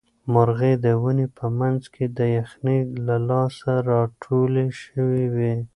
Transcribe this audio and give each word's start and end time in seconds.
مرغۍ 0.33 0.73
د 0.85 0.87
ونې 1.01 1.27
په 1.37 1.45
منځ 1.59 1.81
کې 1.93 2.05
د 2.17 2.19
یخنۍ 2.37 2.79
له 3.07 3.15
لاسه 3.29 3.71
راټولې 3.89 4.67
شوې 4.81 5.25
وې. 5.35 5.55